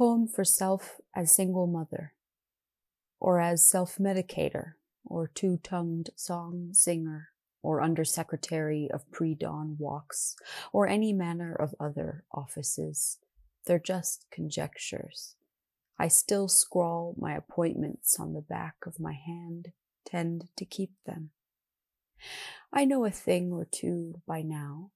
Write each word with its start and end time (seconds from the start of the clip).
Poem 0.00 0.26
for 0.26 0.44
self 0.44 0.98
as 1.14 1.30
single 1.30 1.66
mother, 1.66 2.14
or 3.20 3.38
as 3.38 3.68
self 3.68 3.98
medicator, 3.98 4.72
or 5.04 5.28
two 5.28 5.58
tongued 5.62 6.08
song 6.16 6.70
singer, 6.72 7.28
or 7.62 7.82
undersecretary 7.82 8.88
of 8.90 9.10
pre 9.10 9.34
dawn 9.34 9.76
walks, 9.78 10.36
or 10.72 10.88
any 10.88 11.12
manner 11.12 11.52
of 11.54 11.74
other 11.78 12.24
offices. 12.32 13.18
They're 13.66 13.78
just 13.78 14.24
conjectures. 14.30 15.34
I 15.98 16.08
still 16.08 16.48
scrawl 16.48 17.14
my 17.18 17.34
appointments 17.34 18.18
on 18.18 18.32
the 18.32 18.40
back 18.40 18.76
of 18.86 19.00
my 19.00 19.12
hand, 19.12 19.72
tend 20.06 20.48
to 20.56 20.64
keep 20.64 20.92
them. 21.04 21.28
I 22.72 22.86
know 22.86 23.04
a 23.04 23.10
thing 23.10 23.52
or 23.52 23.66
two 23.70 24.22
by 24.26 24.40
now 24.40 24.92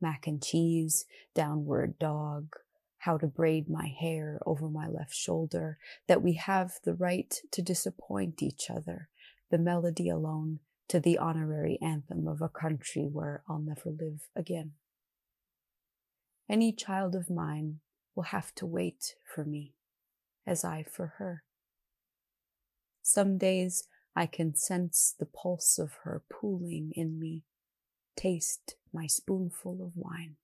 mac 0.00 0.26
and 0.26 0.42
cheese, 0.42 1.04
downward 1.32 1.96
dog, 2.00 2.56
how 3.02 3.18
to 3.18 3.26
braid 3.26 3.68
my 3.68 3.88
hair 3.88 4.38
over 4.46 4.68
my 4.68 4.86
left 4.86 5.12
shoulder, 5.12 5.76
that 6.06 6.22
we 6.22 6.34
have 6.34 6.78
the 6.84 6.94
right 6.94 7.34
to 7.50 7.60
disappoint 7.60 8.40
each 8.40 8.70
other, 8.70 9.08
the 9.50 9.58
melody 9.58 10.08
alone 10.08 10.60
to 10.86 11.00
the 11.00 11.18
honorary 11.18 11.78
anthem 11.82 12.28
of 12.28 12.40
a 12.40 12.48
country 12.48 13.08
where 13.10 13.42
I'll 13.48 13.58
never 13.58 13.90
live 13.90 14.28
again. 14.36 14.74
Any 16.48 16.72
child 16.72 17.16
of 17.16 17.28
mine 17.28 17.80
will 18.14 18.24
have 18.24 18.54
to 18.56 18.66
wait 18.66 19.16
for 19.34 19.44
me, 19.44 19.74
as 20.46 20.64
I 20.64 20.84
for 20.84 21.14
her. 21.18 21.42
Some 23.02 23.36
days 23.36 23.82
I 24.14 24.26
can 24.26 24.54
sense 24.54 25.12
the 25.18 25.26
pulse 25.26 25.76
of 25.76 25.94
her 26.04 26.22
pooling 26.30 26.92
in 26.94 27.18
me, 27.18 27.42
taste 28.16 28.76
my 28.92 29.08
spoonful 29.08 29.84
of 29.84 29.96
wine, 29.96 30.36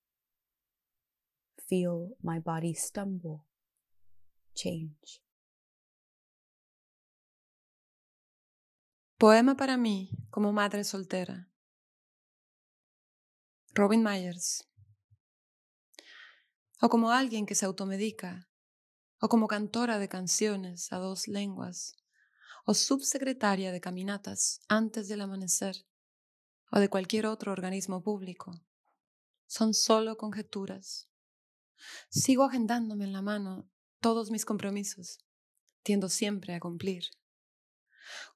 feel 1.69 2.17
my 2.23 2.41
body 2.41 2.75
stumble, 2.75 3.45
change. 4.55 5.23
Poema 9.19 9.57
para 9.57 9.77
mí 9.77 10.10
como 10.30 10.52
madre 10.52 10.85
soltera. 10.85 11.51
Robin 13.75 14.02
Myers. 14.02 14.65
O 16.80 16.88
como 16.88 17.10
alguien 17.10 17.45
que 17.45 17.57
se 17.57 17.66
automedica, 17.66 18.49
o 19.21 19.29
como 19.29 19.49
cantora 19.49 19.99
de 19.99 20.09
canciones 20.09 20.93
a 20.93 20.99
dos 20.99 21.27
lenguas, 21.27 21.97
o 22.65 22.75
subsecretaria 22.75 23.73
de 23.73 23.80
caminatas 23.80 24.60
antes 24.69 25.09
del 25.09 25.21
amanecer, 25.23 25.85
o 26.71 26.79
de 26.79 26.88
cualquier 26.88 27.27
otro 27.27 27.51
organismo 27.51 28.03
público. 28.03 28.60
Son 29.49 29.75
solo 29.75 30.16
conjeturas. 30.16 31.07
Sigo 32.11 32.45
agendándome 32.45 33.05
en 33.05 33.13
la 33.13 33.23
mano 33.23 33.69
todos 34.01 34.31
mis 34.31 34.45
compromisos, 34.45 35.19
tiendo 35.83 36.09
siempre 36.09 36.55
a 36.55 36.61
cumplir. 36.61 37.05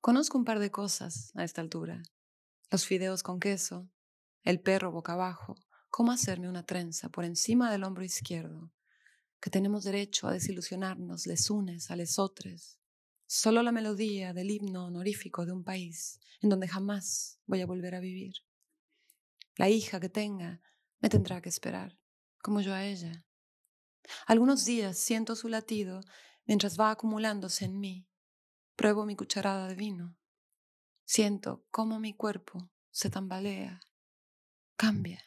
Conozco 0.00 0.38
un 0.38 0.44
par 0.44 0.58
de 0.58 0.70
cosas 0.70 1.32
a 1.34 1.44
esta 1.44 1.60
altura. 1.60 2.02
Los 2.70 2.86
fideos 2.86 3.22
con 3.22 3.40
queso, 3.40 3.88
el 4.42 4.60
perro 4.60 4.90
boca 4.90 5.12
abajo, 5.12 5.54
cómo 5.88 6.12
hacerme 6.12 6.48
una 6.48 6.64
trenza 6.64 7.08
por 7.08 7.24
encima 7.24 7.70
del 7.70 7.84
hombro 7.84 8.04
izquierdo, 8.04 8.72
que 9.40 9.50
tenemos 9.50 9.84
derecho 9.84 10.28
a 10.28 10.32
desilusionarnos 10.32 11.26
les 11.26 11.50
unes 11.50 11.90
a 11.90 11.96
les 11.96 12.18
otros. 12.18 12.78
Solo 13.26 13.62
la 13.62 13.72
melodía 13.72 14.32
del 14.32 14.50
himno 14.50 14.86
honorífico 14.86 15.46
de 15.46 15.52
un 15.52 15.64
país 15.64 16.18
en 16.42 16.50
donde 16.50 16.68
jamás 16.68 17.38
voy 17.46 17.60
a 17.60 17.66
volver 17.66 17.94
a 17.94 18.00
vivir. 18.00 18.34
La 19.56 19.68
hija 19.68 20.00
que 20.00 20.08
tenga 20.08 20.60
me 21.00 21.08
tendrá 21.08 21.40
que 21.40 21.48
esperar, 21.48 21.98
como 22.42 22.60
yo 22.60 22.74
a 22.74 22.84
ella. 22.84 23.24
Algunos 24.26 24.64
días 24.64 24.98
siento 24.98 25.36
su 25.36 25.48
latido 25.48 26.00
mientras 26.44 26.78
va 26.78 26.90
acumulándose 26.90 27.64
en 27.64 27.78
mí 27.80 28.08
Pruebo 28.76 29.04
mi 29.04 29.16
cucharada 29.16 29.68
de 29.68 29.74
vino. 29.74 30.16
Siento 31.04 31.64
cómo 31.70 32.00
mi 32.00 32.14
cuerpo 32.14 32.70
se 32.90 33.10
tambalea, 33.10 33.80
cambia. 34.76 35.22